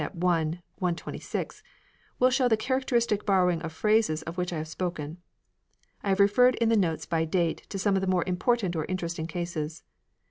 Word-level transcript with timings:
126), 0.15 1.61
will 2.17 2.31
show 2.31 2.47
the 2.47 2.57
characteristic 2.57 3.23
borrowing 3.23 3.61
of 3.61 3.71
phrases 3.71 4.23
of 4.23 4.35
which 4.35 4.51
I 4.51 4.57
have 4.57 4.67
spoken. 4.67 5.17
I 6.01 6.09
have 6.09 6.19
referred 6.19 6.55
in 6.55 6.69
the 6.69 6.75
notes 6.75 7.05
by 7.05 7.23
date 7.23 7.67
to 7.69 7.77
some 7.77 7.93
of 7.95 8.01
the 8.01 8.07
more 8.07 8.23
important 8.25 8.75
or 8.75 8.85
interesting 8.85 9.27
cases. 9.27 9.83